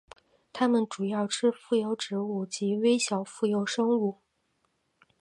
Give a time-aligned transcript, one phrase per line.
[0.51, 4.17] 它们主要吃浮游植物及微小浮游生物。